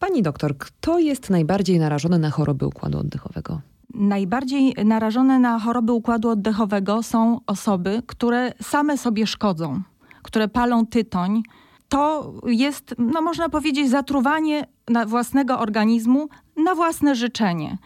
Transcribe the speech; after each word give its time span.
Pani 0.00 0.22
doktor, 0.22 0.58
kto 0.58 0.98
jest 0.98 1.30
najbardziej 1.30 1.78
narażony 1.78 2.18
na 2.18 2.30
choroby 2.30 2.66
układu 2.66 2.98
oddechowego? 2.98 3.60
Najbardziej 3.94 4.74
narażone 4.84 5.38
na 5.38 5.58
choroby 5.58 5.92
układu 5.92 6.28
oddechowego 6.28 7.02
są 7.02 7.40
osoby, 7.46 8.02
które 8.06 8.52
same 8.62 8.98
sobie 8.98 9.26
szkodzą, 9.26 9.82
które 10.22 10.48
palą 10.48 10.86
tytoń. 10.86 11.42
To 11.88 12.32
jest, 12.46 12.94
no 12.98 13.22
można 13.22 13.48
powiedzieć, 13.48 13.90
zatruwanie 13.90 14.66
własnego 15.06 15.58
organizmu 15.58 16.28
na 16.64 16.74
własne 16.74 17.14
życzenie. 17.14 17.78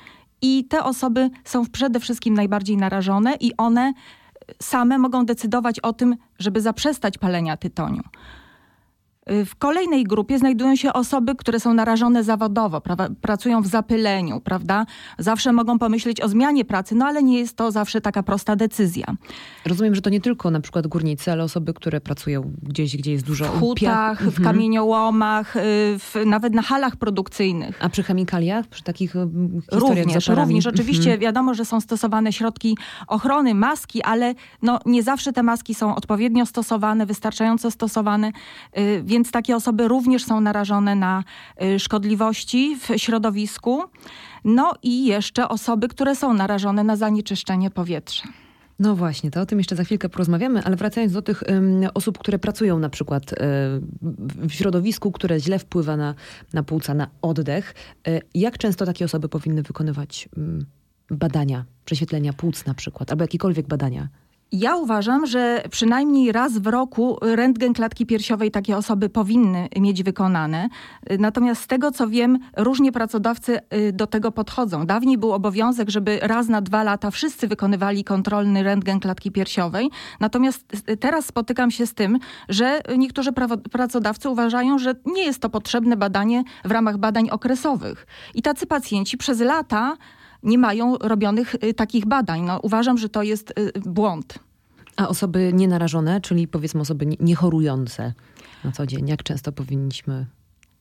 I 0.42 0.64
te 0.64 0.84
osoby 0.84 1.30
są 1.44 1.66
przede 1.66 2.00
wszystkim 2.00 2.34
najbardziej 2.34 2.76
narażone 2.76 3.34
i 3.40 3.56
one 3.56 3.92
same 4.62 4.98
mogą 4.98 5.26
decydować 5.26 5.80
o 5.80 5.92
tym, 5.92 6.16
żeby 6.38 6.60
zaprzestać 6.60 7.18
palenia 7.18 7.56
tytoniu. 7.56 8.02
Y, 9.30 9.45
w 9.45 9.56
kolejnej 9.56 10.04
grupie 10.04 10.38
znajdują 10.38 10.77
się 10.77 10.93
osoby, 10.93 11.34
które 11.34 11.61
są 11.61 11.75
narażone 11.75 12.25
zawodowo, 12.25 12.82
pracują 13.20 13.62
w 13.62 13.66
zapyleniu, 13.66 14.40
prawda? 14.40 14.86
Zawsze 15.18 15.53
mogą 15.53 15.79
pomyśleć 15.79 16.21
o 16.21 16.29
zmianie 16.29 16.64
pracy, 16.64 16.94
no 16.94 17.07
ale 17.07 17.22
nie 17.22 17.39
jest 17.39 17.57
to 17.57 17.71
zawsze 17.71 18.00
taka 18.00 18.22
prosta 18.22 18.57
decyzja. 18.57 19.07
Rozumiem, 19.67 19.95
że 19.95 20.03
to 20.03 20.11
nie 20.11 20.21
tylko 20.21 20.50
na 20.50 20.61
przykład 20.61 20.86
górnicy, 20.86 21.32
ale 21.32 21.45
osoby, 21.45 21.75
które 21.75 22.00
pracują 22.00 22.53
gdzieś, 22.62 22.96
gdzie 22.96 23.12
jest 23.12 23.25
dużo 23.25 23.45
W 23.45 23.61
hutach, 23.61 24.18
w 24.22 24.26
mhm. 24.26 24.45
kamieniołomach, 24.45 25.56
y, 25.56 25.61
w, 25.98 26.14
nawet 26.26 26.54
na 26.54 26.62
halach 26.62 26.96
produkcyjnych. 26.96 27.79
A 27.81 27.89
przy 27.89 28.03
chemikaliach, 28.03 28.67
przy 28.67 28.82
takich 28.82 29.17
y, 29.17 29.29
Również, 29.72 30.29
również. 30.29 30.67
Oczywiście 30.67 31.11
mhm. 31.11 31.20
wiadomo, 31.20 31.54
że 31.54 31.64
są 31.64 31.81
stosowane 31.81 32.33
środki 32.33 32.77
ochrony, 33.06 33.55
maski, 33.55 34.03
ale 34.03 34.34
no, 34.62 34.78
nie 34.86 35.03
zawsze 35.03 35.33
te 35.33 35.42
maski 35.42 35.75
są 35.75 35.95
odpowiednio 35.95 36.47
stosowane, 36.47 37.06
wystarczająco 37.06 37.70
stosowane, 37.70 38.33
więc 39.14 39.31
takie 39.31 39.56
osoby 39.56 39.89
również 39.89 40.25
są 40.25 40.41
narażone 40.41 40.95
na 40.95 41.25
y, 41.62 41.78
szkodliwości 41.78 42.77
w 42.77 42.98
środowisku. 43.00 43.83
No 44.45 44.73
i 44.83 45.06
jeszcze 45.06 45.48
osoby, 45.48 45.89
które 45.89 46.17
są 46.17 46.34
narażone 46.34 46.84
na 46.84 46.97
zanieczyszczenie 46.97 47.71
powietrza. 47.71 48.29
No 48.79 48.97
właśnie, 48.97 49.31
to 49.31 49.41
o 49.41 49.47
tym 49.47 49.59
jeszcze 49.59 49.77
za 49.77 49.84
chwilkę 49.84 50.09
porozmawiamy, 50.09 50.65
ale 50.65 50.77
wracając 50.77 51.12
do 51.12 51.23
tych 51.23 51.43
um, 51.48 51.81
osób, 51.95 52.19
które 52.19 52.39
pracują 52.39 52.79
na 52.79 52.89
przykład 52.89 53.33
y, 53.33 53.37
w 54.48 54.53
środowisku, 54.53 55.12
które 55.12 55.41
źle 55.41 55.59
wpływa 55.59 55.97
na, 55.97 56.15
na 56.53 56.62
płuca, 56.62 56.95
na 56.95 57.09
oddech, 57.23 57.75
y, 58.09 58.21
jak 58.34 58.59
często 58.59 58.87
takie 58.87 59.05
osoby 59.05 59.28
powinny 59.28 59.62
wykonywać 59.62 60.28
badania, 61.11 61.65
prześwietlenia 61.84 62.33
płuc 62.33 62.67
na 62.67 62.75
przykład, 62.75 63.11
albo 63.11 63.25
jakiekolwiek 63.25 63.67
badania? 63.67 64.09
Ja 64.56 64.77
uważam, 64.77 65.27
że 65.27 65.62
przynajmniej 65.70 66.33
raz 66.33 66.58
w 66.58 66.66
roku 66.66 67.19
rentgen 67.22 67.72
klatki 67.72 68.06
piersiowej 68.06 68.50
takie 68.50 68.77
osoby 68.77 69.08
powinny 69.08 69.69
mieć 69.80 70.02
wykonane. 70.02 70.69
Natomiast 71.19 71.62
z 71.62 71.66
tego 71.66 71.91
co 71.91 72.08
wiem, 72.08 72.38
różnie 72.56 72.92
pracodawcy 72.92 73.60
y, 73.75 73.92
do 73.92 74.06
tego 74.06 74.32
podchodzą. 74.32 74.86
Dawniej 74.86 75.19
był 75.19 75.32
obowiązek, 75.32 75.91
żeby 75.91 76.19
raz 76.22 76.48
na 76.48 76.60
dwa 76.60 76.82
lata 76.82 77.10
wszyscy 77.10 77.48
wykonywali 77.48 78.05
kontrolny 78.05 78.62
rentgen 78.62 79.00
klatki 79.00 79.30
piersiowej. 79.30 79.91
Natomiast 80.20 80.66
teraz 81.00 81.27
spotykam 81.27 81.70
się 81.70 81.86
z 81.86 81.94
tym, 81.94 82.19
że 82.48 82.80
niektórzy 82.98 83.30
pracodawcy 83.72 84.28
uważają, 84.28 84.78
że 84.78 84.94
nie 85.06 85.25
jest 85.25 85.38
to 85.38 85.50
potrzebne 85.50 85.97
badanie 85.97 86.44
w 86.64 86.70
ramach 86.70 86.98
badań 86.98 87.30
okresowych. 87.30 88.06
I 88.34 88.42
tacy 88.42 88.66
pacjenci 88.66 89.16
przez 89.16 89.41
lata 89.41 89.97
nie 90.45 90.59
mają 90.59 90.97
robionych 90.98 91.55
y, 91.55 91.75
takich 91.75 92.06
badań. 92.06 92.42
No, 92.42 92.61
uważam, 92.62 92.98
że 92.98 93.09
to 93.09 93.23
jest 93.23 93.50
y, 93.59 93.73
błąd. 93.87 94.39
A 94.97 95.09
osoby 95.09 95.50
nienarażone, 95.55 96.20
czyli 96.20 96.48
powiedzmy 96.48 96.81
osoby 96.81 97.06
niechorujące 97.20 98.12
na 98.65 98.72
co 98.72 98.87
dzień, 98.87 99.09
jak 99.09 99.22
często 99.22 99.53
powinniśmy 99.53 100.27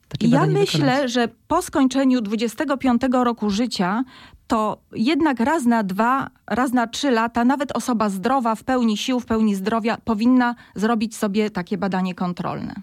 takie 0.07 0.27
ja 0.27 0.45
myślę, 0.45 0.79
wykonać? 0.79 1.11
że 1.11 1.27
po 1.47 1.61
skończeniu 1.61 2.21
25 2.21 3.01
roku 3.11 3.49
życia 3.49 4.03
to 4.47 4.81
jednak 4.95 5.39
raz 5.39 5.65
na 5.65 5.83
dwa, 5.83 6.29
raz 6.47 6.73
na 6.73 6.87
trzy 6.87 7.11
lata, 7.11 7.45
nawet 7.45 7.71
osoba 7.71 8.09
zdrowa, 8.09 8.55
w 8.55 8.63
pełni 8.63 8.97
sił, 8.97 9.19
w 9.19 9.25
pełni 9.25 9.55
zdrowia, 9.55 9.97
powinna 10.05 10.55
zrobić 10.75 11.15
sobie 11.15 11.49
takie 11.49 11.77
badanie 11.77 12.15
kontrolne. 12.15 12.73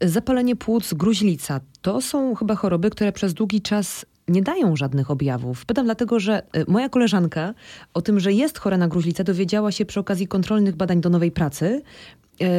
Zapalenie 0.00 0.56
płuc, 0.56 0.94
gruźlica 0.94 1.60
to 1.82 2.00
są 2.00 2.34
chyba 2.34 2.54
choroby, 2.54 2.90
które 2.90 3.12
przez 3.12 3.34
długi 3.34 3.62
czas 3.62 4.06
nie 4.28 4.42
dają 4.42 4.76
żadnych 4.76 5.10
objawów. 5.10 5.66
Pytam 5.66 5.84
dlatego, 5.84 6.20
że 6.20 6.42
y, 6.56 6.64
moja 6.68 6.88
koleżanka 6.88 7.54
o 7.94 8.02
tym, 8.02 8.20
że 8.20 8.32
jest 8.32 8.58
chora 8.58 8.76
na 8.76 8.88
gruźlicę, 8.88 9.24
dowiedziała 9.24 9.72
się 9.72 9.84
przy 9.84 10.00
okazji 10.00 10.28
kontrolnych 10.28 10.76
badań 10.76 11.00
do 11.00 11.10
nowej 11.10 11.30
pracy. 11.30 11.82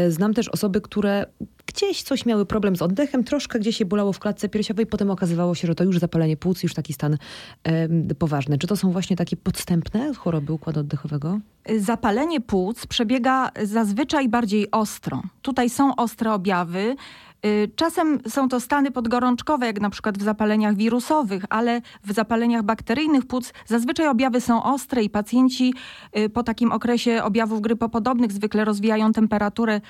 Y, 0.08 0.12
znam 0.12 0.34
też 0.34 0.50
osoby, 0.50 0.82
które 0.82 1.26
gdzieś 1.66 2.04
coś 2.04 2.26
miały 2.26 2.46
problem 2.46 2.76
z 2.76 2.82
oddechem, 2.82 3.24
troszkę 3.24 3.60
gdzieś 3.60 3.78
się 3.78 3.86
bolało 3.86 4.14
w 4.14 4.20
klatce 4.20 4.50
piersiowej, 4.50 4.86
potem 4.86 5.12
okazywało 5.12 5.56
się, 5.56 5.68
że 5.68 5.76
to 5.76 5.84
już 5.84 6.00
zapalenie 6.00 6.38
płuc, 6.38 6.64
już 6.64 6.74
taki 6.74 6.94
stan 6.94 7.18
e, 7.64 8.16
poważny. 8.16 8.58
Czy 8.58 8.68
to 8.68 8.78
są 8.78 8.92
właśnie 8.92 9.16
takie 9.16 9.38
podstępne 9.38 10.14
choroby 10.14 10.54
układu 10.54 10.80
oddechowego? 10.80 11.40
Zapalenie 11.80 12.42
płuc 12.42 12.86
przebiega 12.86 13.52
zazwyczaj 13.64 14.30
bardziej 14.30 14.72
ostro. 14.72 15.22
Tutaj 15.42 15.70
są 15.70 15.96
ostre 15.96 16.34
objawy. 16.34 16.96
Y, 17.46 17.72
czasem 17.76 18.20
są 18.28 18.50
to 18.50 18.60
stany 18.60 18.92
podgorączkowe, 18.92 19.66
jak 19.66 19.82
na 19.82 19.90
przykład 19.90 20.18
w 20.18 20.22
zapaleniach 20.22 20.76
wirusowych, 20.76 21.44
ale 21.50 21.82
w 22.04 22.12
zapaleniach 22.12 22.64
bakteryjnych 22.64 23.26
płuc 23.26 23.54
zazwyczaj 23.66 24.08
objawy 24.08 24.42
są 24.42 24.64
ostre 24.64 25.04
i 25.04 25.10
pacjenci 25.10 25.74
y, 26.18 26.30
po 26.30 26.44
takim 26.44 26.72
okresie 26.72 27.24
objawów 27.24 27.62
grypopodobnych 27.62 28.32
zwykle 28.32 28.66
rozwijają 28.66 29.12
temperaturę 29.14 29.82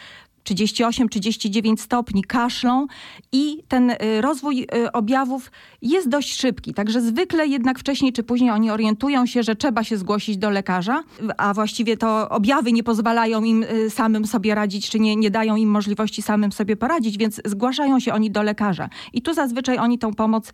38-39 0.55 1.77
stopni, 1.77 2.23
kaszlą 2.23 2.87
i 3.31 3.63
ten 3.67 3.89
y, 3.89 3.97
rozwój 4.21 4.67
y, 4.75 4.91
objawów 4.91 5.51
jest 5.81 6.09
dość 6.09 6.41
szybki. 6.41 6.73
Także 6.73 7.01
zwykle 7.01 7.47
jednak 7.47 7.79
wcześniej 7.79 8.13
czy 8.13 8.23
później 8.23 8.51
oni 8.51 8.71
orientują 8.71 9.25
się, 9.25 9.43
że 9.43 9.55
trzeba 9.55 9.83
się 9.83 9.97
zgłosić 9.97 10.37
do 10.37 10.49
lekarza, 10.49 11.03
a 11.37 11.53
właściwie 11.53 11.97
to 11.97 12.29
objawy 12.29 12.71
nie 12.71 12.83
pozwalają 12.83 13.43
im 13.43 13.63
y, 13.63 13.89
samym 13.89 14.25
sobie 14.25 14.55
radzić, 14.55 14.89
czy 14.89 14.99
nie, 14.99 15.15
nie 15.15 15.31
dają 15.31 15.55
im 15.55 15.69
możliwości 15.69 16.21
samym 16.21 16.51
sobie 16.51 16.75
poradzić, 16.75 17.17
więc 17.17 17.41
zgłaszają 17.45 17.99
się 17.99 18.13
oni 18.13 18.31
do 18.31 18.43
lekarza. 18.43 18.89
I 19.13 19.21
tu 19.21 19.33
zazwyczaj 19.33 19.77
oni 19.77 19.99
tą 19.99 20.13
pomoc 20.13 20.53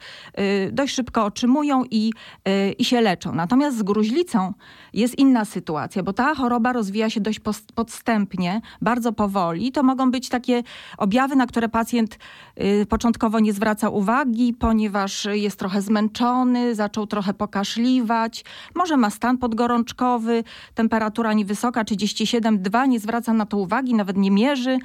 dość 0.71 0.95
szybko 0.95 1.25
otrzymują 1.25 1.83
i, 1.91 2.13
i 2.77 2.85
się 2.85 3.01
leczą. 3.01 3.35
Natomiast 3.35 3.77
z 3.77 3.83
gruźlicą 3.83 4.53
jest 4.93 5.19
inna 5.19 5.45
sytuacja, 5.45 6.03
bo 6.03 6.13
ta 6.13 6.35
choroba 6.35 6.73
rozwija 6.73 7.09
się 7.09 7.21
dość 7.21 7.39
podstępnie, 7.75 8.61
bardzo 8.81 9.13
powoli. 9.13 9.71
To 9.71 9.83
mogą 9.85 10.11
być 10.11 10.29
takie 10.29 10.63
objawy, 10.97 11.35
na 11.35 11.47
które 11.47 11.69
pacjent 11.69 12.19
y, 12.61 12.85
początkowo 12.85 13.39
nie 13.39 13.53
zwraca 13.53 13.89
uwagi, 13.89 14.53
ponieważ 14.53 15.27
jest 15.31 15.59
trochę 15.59 15.81
zmęczony, 15.81 16.75
zaczął 16.75 17.07
trochę 17.07 17.33
pokaszliwać, 17.33 18.45
może 18.75 18.97
ma 18.97 19.09
stan 19.09 19.37
podgorączkowy, 19.37 20.43
temperatura 20.73 21.33
niewysoka, 21.33 21.83
37,2, 21.83 22.87
nie 22.87 22.99
zwraca 22.99 23.33
na 23.33 23.45
to 23.45 23.57
uwagi, 23.57 23.93
nawet 23.93 24.17
nie 24.17 24.31
mierzy 24.31 24.79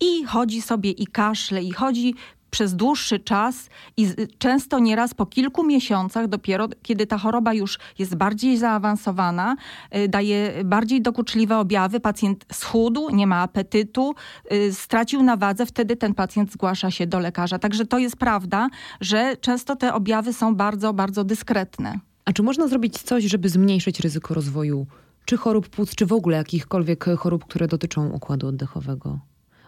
i 0.00 0.24
chodzi 0.24 0.62
sobie 0.62 0.90
i 0.90 1.06
kaszle, 1.06 1.62
i 1.62 1.72
chodzi 1.72 2.14
przez 2.56 2.76
dłuższy 2.76 3.18
czas 3.18 3.68
i 3.96 4.08
często 4.38 4.78
nieraz 4.78 5.14
po 5.14 5.26
kilku 5.26 5.66
miesiącach, 5.66 6.28
dopiero 6.28 6.68
kiedy 6.82 7.06
ta 7.06 7.18
choroba 7.18 7.54
już 7.54 7.78
jest 7.98 8.14
bardziej 8.14 8.58
zaawansowana, 8.58 9.56
y, 9.96 10.08
daje 10.08 10.64
bardziej 10.64 11.02
dokuczliwe 11.02 11.58
objawy, 11.58 12.00
pacjent 12.00 12.44
schudł, 12.52 13.10
nie 13.10 13.26
ma 13.26 13.42
apetytu, 13.42 14.14
y, 14.52 14.74
stracił 14.74 15.22
na 15.22 15.36
wadze, 15.36 15.66
wtedy 15.66 15.96
ten 15.96 16.14
pacjent 16.14 16.52
zgłasza 16.52 16.90
się 16.90 17.06
do 17.06 17.18
lekarza. 17.18 17.58
Także 17.58 17.86
to 17.86 17.98
jest 17.98 18.16
prawda, 18.16 18.68
że 19.00 19.36
często 19.40 19.76
te 19.76 19.94
objawy 19.94 20.32
są 20.32 20.54
bardzo, 20.54 20.92
bardzo 20.92 21.24
dyskretne. 21.24 22.00
A 22.24 22.32
czy 22.32 22.42
można 22.42 22.68
zrobić 22.68 22.98
coś, 22.98 23.24
żeby 23.24 23.48
zmniejszyć 23.48 24.00
ryzyko 24.00 24.34
rozwoju 24.34 24.86
czy 25.24 25.36
chorób 25.36 25.68
płuc, 25.68 25.94
czy 25.94 26.06
w 26.06 26.12
ogóle 26.12 26.36
jakichkolwiek 26.36 27.04
chorób, 27.18 27.44
które 27.44 27.68
dotyczą 27.68 28.08
układu 28.08 28.48
oddechowego? 28.48 29.18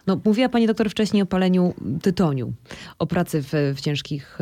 No, 0.09 0.21
mówiła 0.25 0.49
pani 0.49 0.67
doktor 0.67 0.91
wcześniej 0.91 1.23
o 1.23 1.27
paleniu 1.27 1.75
tytoniu, 2.03 2.53
o 2.99 3.07
pracy 3.07 3.43
w, 3.43 3.53
w 3.77 3.81
ciężkich 3.81 4.39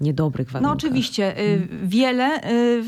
niedobrych 0.00 0.50
warunkach. 0.50 0.70
No 0.70 0.76
oczywiście. 0.76 1.40
Y, 1.40 1.68
wiele, 1.82 2.50
y, 2.50 2.82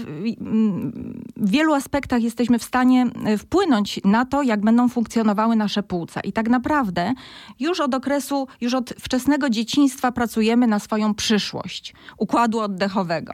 w 1.37 1.51
wielu 1.51 1.75
aspektach 1.75 2.23
jesteśmy 2.23 2.59
w 2.59 2.63
stanie 2.63 3.07
y, 3.29 3.39
wpłynąć 3.39 4.01
na 4.05 4.25
to, 4.25 4.43
jak 4.43 4.61
będą 4.61 4.89
funkcjonowały 4.89 5.57
nasze 5.57 5.83
płuca. 5.83 6.21
I 6.21 6.33
tak 6.33 6.49
naprawdę 6.49 7.13
już 7.61 7.81
od 7.81 7.95
okresu, 7.95 8.49
już 8.61 8.75
od 8.75 8.91
wczesnego 8.91 9.51
dzieciństwa 9.51 10.13
pracujemy 10.13 10.67
na 10.67 10.79
swoją 10.79 11.15
przyszłość 11.15 11.95
układu 12.19 12.61
oddechowego. 12.61 13.33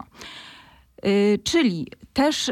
Czyli 1.45 1.87
też 2.13 2.51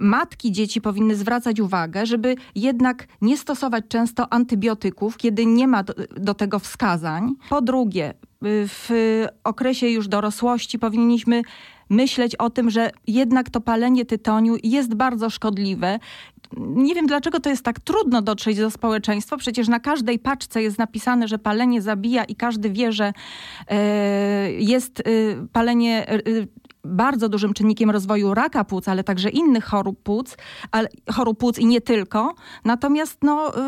matki 0.00 0.52
dzieci 0.52 0.80
powinny 0.80 1.16
zwracać 1.16 1.60
uwagę, 1.60 2.06
żeby 2.06 2.36
jednak 2.54 3.06
nie 3.20 3.36
stosować 3.36 3.84
często 3.88 4.32
antybiotyków, 4.32 5.16
kiedy 5.16 5.46
nie 5.46 5.68
ma 5.68 5.82
do, 5.82 5.94
do 6.16 6.34
tego 6.34 6.58
wskazań. 6.58 7.34
Po 7.48 7.62
drugie, 7.62 8.14
w 8.42 8.90
okresie 9.44 9.88
już 9.88 10.08
dorosłości 10.08 10.78
powinniśmy 10.78 11.42
myśleć 11.90 12.36
o 12.36 12.50
tym, 12.50 12.70
że 12.70 12.90
jednak 13.06 13.50
to 13.50 13.60
palenie 13.60 14.04
tytoniu 14.04 14.56
jest 14.62 14.94
bardzo 14.94 15.30
szkodliwe. 15.30 15.98
Nie 16.56 16.94
wiem, 16.94 17.06
dlaczego 17.06 17.40
to 17.40 17.50
jest 17.50 17.64
tak 17.64 17.80
trudno 17.80 18.22
dotrzeć 18.22 18.58
do 18.58 18.70
społeczeństwa. 18.70 19.36
Przecież 19.36 19.68
na 19.68 19.80
każdej 19.80 20.18
paczce 20.18 20.62
jest 20.62 20.78
napisane, 20.78 21.28
że 21.28 21.38
palenie 21.38 21.82
zabija 21.82 22.24
i 22.24 22.36
każdy 22.36 22.70
wie, 22.70 22.92
że 22.92 23.12
e, 23.68 24.52
jest 24.52 25.00
e, 25.00 25.02
palenie 25.52 26.08
e, 26.08 26.20
bardzo 26.84 27.28
dużym 27.28 27.54
czynnikiem 27.54 27.90
rozwoju 27.90 28.34
raka 28.34 28.64
płuc, 28.64 28.88
ale 28.88 29.04
także 29.04 29.28
innych 29.28 29.64
chorób 29.64 30.02
płuc, 30.02 30.36
ale, 30.72 30.88
chorób 31.12 31.38
płuc 31.38 31.58
i 31.58 31.66
nie 31.66 31.80
tylko. 31.80 32.34
Natomiast 32.64 33.18
no, 33.22 33.58
y, 33.58 33.60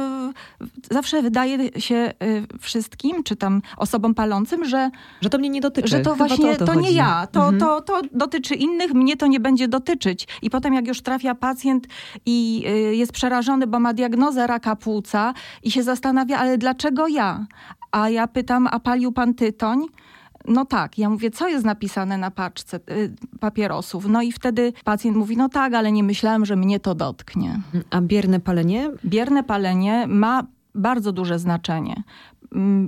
zawsze 0.91 1.23
wydaje 1.23 1.81
się 1.81 2.12
y, 2.23 2.47
wszystkim, 2.61 3.23
czy 3.23 3.37
tam 3.37 3.62
osobom 3.76 4.14
palącym, 4.14 4.64
że... 4.64 4.91
Że 5.20 5.31
to 5.31 5.38
mnie 5.38 5.49
nie 5.49 5.61
dotyczy. 5.61 5.88
Że 5.88 6.00
to 6.00 6.12
Chyba 6.12 6.26
właśnie, 6.26 6.56
to, 6.56 6.64
to, 6.64 6.75
nie 6.75 6.93
ja. 6.93 7.26
To, 7.26 7.41
mhm. 7.41 7.59
to, 7.59 7.81
to 7.81 8.00
dotyczy 8.12 8.55
innych, 8.55 8.94
mnie 8.94 9.17
to 9.17 9.26
nie 9.26 9.41
będzie 9.41 9.69
dotyczyć. 9.69 10.29
I 10.43 10.50
potem 10.50 10.75
jak 10.75 10.88
już 10.88 11.03
trafia 11.03 11.35
pacjent 11.35 11.87
i 12.26 12.65
y, 12.67 12.97
jest 12.97 13.12
przerażony, 13.12 13.67
bo 13.67 13.81
ma 13.81 13.94
diagnozę 13.94 14.47
raka 14.47 14.76
płuca 14.76 15.35
i 15.62 15.70
się 15.70 15.82
zastanawia, 15.82 16.38
ale 16.38 16.58
dlaczego 16.58 17.08
ja? 17.08 17.47
A 17.93 18.08
ja 18.08 18.26
pytam, 18.26 18.69
a 18.70 18.81
palił 18.81 19.12
pan 19.12 19.35
tytoń? 19.35 19.87
No 20.49 20.65
tak, 20.65 20.99
ja 20.99 21.11
mówię, 21.11 21.31
co 21.31 21.49
jest 21.49 21.65
napisane 21.65 22.19
na 22.19 22.31
paczce 22.31 22.77
y, 22.91 23.15
papierosów? 23.41 24.06
No 24.06 24.23
i 24.23 24.33
wtedy 24.33 24.73
pacjent 24.85 25.17
mówi, 25.17 25.37
no 25.37 25.49
tak, 25.49 25.75
ale 25.75 25.93
nie 25.93 26.03
myślałem, 26.03 26.47
że 26.47 26.56
mnie 26.56 26.81
to 26.81 26.94
dotknie. 26.94 27.61
A 27.91 28.00
bierne 28.00 28.41
palenie? 28.41 28.91
Bierne 29.05 29.43
palenie 29.43 30.06
ma 30.06 30.47
bardzo 30.75 31.12
duże 31.12 31.39
znaczenie. 31.39 32.03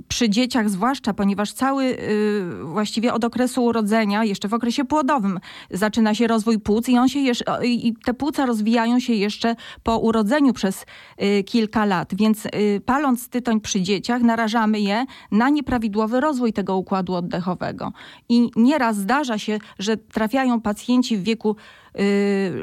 Przy 0.07 0.29
dzieciach 0.29 0.69
zwłaszcza, 0.69 1.13
ponieważ 1.13 1.53
cały 1.53 1.83
y, 1.83 2.63
właściwie 2.63 3.13
od 3.13 3.23
okresu 3.23 3.63
urodzenia, 3.63 4.23
jeszcze 4.23 4.47
w 4.47 4.53
okresie 4.53 4.85
płodowym 4.85 5.39
zaczyna 5.71 6.15
się 6.15 6.27
rozwój 6.27 6.59
płuc 6.59 6.89
i 6.89 6.97
on 6.97 7.09
się 7.09 7.19
jeszcze, 7.19 7.67
i 7.67 7.93
te 8.05 8.13
płuca 8.13 8.45
rozwijają 8.45 8.99
się 8.99 9.13
jeszcze 9.13 9.55
po 9.83 9.97
urodzeniu 9.97 10.53
przez 10.53 10.85
y, 11.21 11.43
kilka 11.43 11.85
lat. 11.85 12.15
Więc 12.15 12.45
y, 12.45 12.81
paląc 12.85 13.29
tytoń 13.29 13.61
przy 13.61 13.81
dzieciach 13.81 14.21
narażamy 14.21 14.79
je 14.79 15.05
na 15.31 15.49
nieprawidłowy 15.49 16.19
rozwój 16.19 16.53
tego 16.53 16.77
układu 16.77 17.13
oddechowego. 17.13 17.91
I 18.29 18.49
nieraz 18.55 18.97
zdarza 18.97 19.37
się, 19.37 19.59
że 19.79 19.97
trafiają 19.97 20.61
pacjenci 20.61 21.17
w 21.17 21.23
wieku 21.23 21.55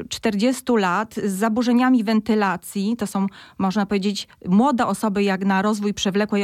40 0.09 0.63
lat 0.77 1.15
z 1.15 1.31
zaburzeniami 1.31 2.03
wentylacji. 2.03 2.95
To 2.97 3.07
są, 3.07 3.27
można 3.57 3.85
powiedzieć, 3.85 4.27
młode 4.45 4.85
osoby 4.85 5.23
jak 5.23 5.45
na 5.45 5.61
rozwój 5.61 5.93
przewlekłej 5.93 6.43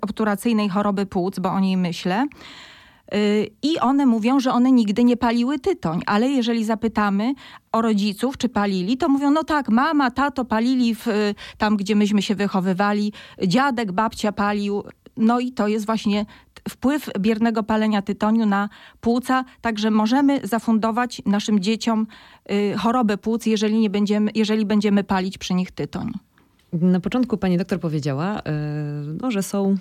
obturacyjnej 0.00 0.68
choroby 0.68 1.06
płuc, 1.06 1.38
bo 1.38 1.50
o 1.50 1.60
niej 1.60 1.76
myślę. 1.76 2.26
Y, 3.14 3.50
I 3.62 3.78
one 3.78 4.06
mówią, 4.06 4.40
że 4.40 4.52
one 4.52 4.72
nigdy 4.72 5.04
nie 5.04 5.16
paliły 5.16 5.58
tytoń, 5.58 6.02
ale 6.06 6.28
jeżeli 6.28 6.64
zapytamy 6.64 7.34
o 7.72 7.82
rodziców, 7.82 8.38
czy 8.38 8.48
palili, 8.48 8.96
to 8.96 9.08
mówią, 9.08 9.30
no 9.30 9.44
tak, 9.44 9.68
mama, 9.68 10.10
tato 10.10 10.44
palili 10.44 10.94
w, 10.94 11.06
tam, 11.58 11.76
gdzie 11.76 11.96
myśmy 11.96 12.22
się 12.22 12.34
wychowywali, 12.34 13.12
dziadek, 13.46 13.92
babcia 13.92 14.32
palił. 14.32 14.82
No 15.16 15.40
i 15.40 15.52
to 15.52 15.68
jest 15.68 15.86
właśnie 15.86 16.26
wpływ 16.68 17.10
biernego 17.18 17.62
palenia 17.62 18.02
tytoniu 18.02 18.46
na 18.46 18.68
płuca, 19.00 19.44
także 19.60 19.90
możemy 19.90 20.40
zafundować 20.42 21.22
naszym 21.26 21.60
dzieciom 21.60 22.06
y, 22.50 22.74
chorobę 22.78 23.18
płuc, 23.18 23.46
jeżeli, 23.46 23.78
nie 23.78 23.90
będziemy, 23.90 24.30
jeżeli 24.34 24.66
będziemy 24.66 25.04
palić 25.04 25.38
przy 25.38 25.54
nich 25.54 25.70
tytoń. 25.70 26.12
Na 26.72 27.00
początku 27.00 27.36
pani 27.36 27.58
doktor 27.58 27.80
powiedziała, 27.80 28.38
y, 28.38 28.42
no, 29.22 29.30
że 29.30 29.42
są 29.42 29.76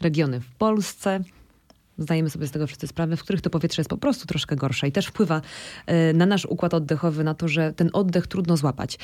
regiony 0.00 0.40
w 0.40 0.54
Polsce, 0.54 1.20
zdajemy 1.98 2.30
sobie 2.30 2.46
z 2.46 2.50
tego 2.50 2.66
wszyscy 2.66 2.86
sprawę, 2.86 3.16
w 3.16 3.22
których 3.22 3.40
to 3.40 3.50
powietrze 3.50 3.80
jest 3.80 3.90
po 3.90 3.96
prostu 3.96 4.26
troszkę 4.26 4.56
gorsze 4.56 4.88
i 4.88 4.92
też 4.92 5.06
wpływa 5.06 5.40
y, 6.10 6.14
na 6.14 6.26
nasz 6.26 6.46
układ 6.46 6.74
oddechowy, 6.74 7.24
na 7.24 7.34
to, 7.34 7.48
że 7.48 7.72
ten 7.72 7.90
oddech 7.92 8.26
trudno 8.26 8.56
złapać. 8.56 8.98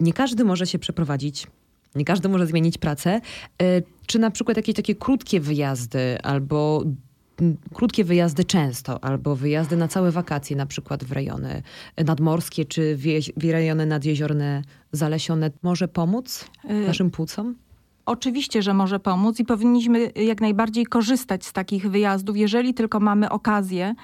Nie 0.00 0.12
każdy 0.12 0.44
może 0.44 0.66
się 0.66 0.78
przeprowadzić 0.78 1.46
nie 1.94 2.04
każdy 2.04 2.28
może 2.28 2.46
zmienić 2.46 2.78
pracę. 2.78 3.20
E, 3.62 3.82
czy 4.06 4.18
na 4.18 4.30
przykład 4.30 4.56
jakieś 4.56 4.74
takie 4.74 4.94
krótkie 4.94 5.40
wyjazdy 5.40 6.22
albo 6.22 6.84
krótkie 7.74 8.04
wyjazdy 8.04 8.44
często, 8.44 9.04
albo 9.04 9.36
wyjazdy 9.36 9.76
na 9.76 9.88
całe 9.88 10.10
wakacje, 10.10 10.56
na 10.56 10.66
przykład 10.66 11.04
w 11.04 11.12
rejony 11.12 11.62
nadmorskie 12.04 12.64
czy 12.64 12.96
w 13.36 13.44
rejony 13.44 13.86
nadjeziorne, 13.86 14.62
zalesione, 14.92 15.50
może 15.62 15.88
pomóc 15.88 16.44
y, 16.70 16.86
naszym 16.86 17.10
płucom? 17.10 17.54
Oczywiście, 18.10 18.62
że 18.62 18.74
może 18.74 19.00
pomóc 19.00 19.40
i 19.40 19.44
powinniśmy 19.44 20.12
jak 20.16 20.40
najbardziej 20.40 20.86
korzystać 20.86 21.44
z 21.44 21.52
takich 21.52 21.90
wyjazdów, 21.90 22.36
jeżeli 22.36 22.74
tylko 22.74 23.00
mamy 23.00 23.30
okazję, 23.30 23.94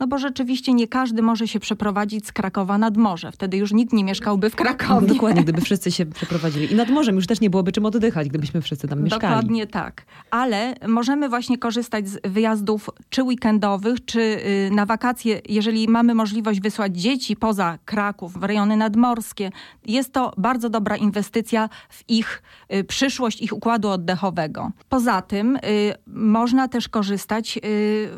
no 0.00 0.06
bo 0.06 0.18
rzeczywiście 0.18 0.74
nie 0.74 0.88
każdy 0.88 1.22
może 1.22 1.48
się 1.48 1.60
przeprowadzić 1.60 2.26
z 2.26 2.32
Krakowa 2.32 2.78
nad 2.78 2.96
morze. 2.96 3.32
Wtedy 3.32 3.56
już 3.56 3.72
nikt 3.72 3.92
nie 3.92 4.04
mieszkałby 4.04 4.50
w 4.50 4.56
Krakowie. 4.56 5.06
Dokładnie, 5.06 5.42
gdyby 5.42 5.60
wszyscy 5.60 5.92
się 5.92 6.06
przeprowadzili. 6.06 6.72
I 6.72 6.74
nad 6.74 6.90
morzem 6.90 7.16
już 7.16 7.26
też 7.26 7.40
nie 7.40 7.50
byłoby 7.50 7.72
czym 7.72 7.86
oddychać, 7.86 8.28
gdybyśmy 8.28 8.62
wszyscy 8.62 8.88
tam 8.88 9.02
mieszkali. 9.02 9.34
Dokładnie 9.34 9.66
tak. 9.66 10.06
Ale 10.30 10.74
możemy 10.88 11.28
właśnie 11.28 11.58
korzystać 11.58 12.08
z 12.08 12.18
wyjazdów 12.24 12.90
czy 13.08 13.22
weekendowych, 13.22 14.04
czy 14.04 14.20
y, 14.20 14.70
na 14.74 14.86
wakacje, 14.86 15.40
jeżeli 15.48 15.88
mamy 15.88 16.14
możliwość 16.14 16.60
wysłać 16.60 16.96
dzieci 16.96 17.36
poza 17.36 17.78
Kraków, 17.84 18.32
w 18.32 18.44
rejony 18.44 18.76
nadmorskie. 18.76 19.50
Jest 19.86 20.12
to 20.12 20.32
bardzo 20.36 20.70
dobra 20.70 20.96
inwestycja 20.96 21.68
w 21.88 22.04
ich 22.08 22.42
y, 22.74 22.84
przyszłość, 22.84 23.40
ich 23.42 23.55
układu 23.56 23.88
oddechowego. 23.88 24.70
Poza 24.88 25.22
tym 25.22 25.56
y, 25.56 25.60
można 26.06 26.68
też 26.68 26.88
korzystać 26.88 27.58
y, 27.64 28.08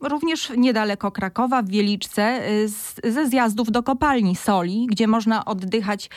również 0.00 0.52
niedaleko 0.56 1.10
Krakowa, 1.10 1.62
w 1.62 1.68
Wieliczce, 1.68 2.50
y, 2.50 2.68
z, 2.68 2.94
ze 3.04 3.26
zjazdów 3.26 3.70
do 3.70 3.82
kopalni 3.82 4.36
soli, 4.36 4.86
gdzie 4.90 5.06
można 5.06 5.44
oddychać 5.44 6.10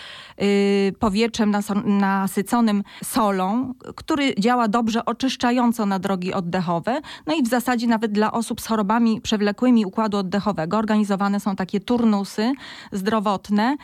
powietrzem 0.99 1.53
nasyconym 1.85 2.83
solą, 3.03 3.73
który 3.95 4.35
działa 4.35 4.67
dobrze 4.67 5.05
oczyszczająco 5.05 5.85
na 5.85 5.99
drogi 5.99 6.33
oddechowe. 6.33 7.01
No 7.27 7.35
i 7.35 7.43
w 7.43 7.47
zasadzie 7.47 7.87
nawet 7.87 8.11
dla 8.11 8.31
osób 8.31 8.61
z 8.61 8.67
chorobami 8.67 9.21
przewlekłymi 9.21 9.85
układu 9.85 10.17
oddechowego 10.17 10.77
organizowane 10.77 11.39
są 11.39 11.55
takie 11.55 11.79
turnusy 11.79 12.53
zdrowotne, 12.91 13.75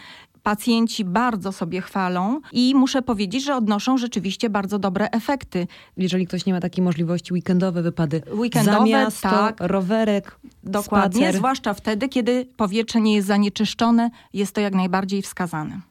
pacjenci 0.45 1.05
bardzo 1.05 1.51
sobie 1.51 1.81
chwalą 1.81 2.41
i 2.51 2.75
muszę 2.75 3.01
powiedzieć, 3.01 3.43
że 3.43 3.55
odnoszą 3.55 3.97
rzeczywiście 3.97 4.49
bardzo 4.49 4.79
dobre 4.79 5.09
efekty. 5.11 5.67
Jeżeli 5.97 6.27
ktoś 6.27 6.45
nie 6.45 6.53
ma 6.53 6.59
takiej 6.59 6.83
możliwości, 6.83 7.33
weekendowe 7.33 7.81
wypady 7.81 8.21
weekendowe, 8.33 8.77
za 8.77 8.83
miasto, 8.85 9.29
tak, 9.29 9.57
rowerek, 9.59 10.39
Dokładnie, 10.63 11.21
spacer. 11.21 11.37
zwłaszcza 11.37 11.73
wtedy, 11.73 12.09
kiedy 12.09 12.45
powietrze 12.57 13.01
nie 13.01 13.15
jest 13.15 13.27
zanieczyszczone, 13.27 14.09
jest 14.33 14.55
to 14.55 14.61
jak 14.61 14.75
najbardziej 14.75 15.21
wskazane. 15.21 15.81